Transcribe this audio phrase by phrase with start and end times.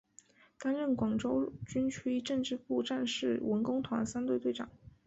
[0.57, 4.67] 担任广州军区政治部战士文工团三队队长。